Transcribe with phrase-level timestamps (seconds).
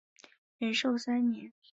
[0.57, 1.53] 仁寿三年。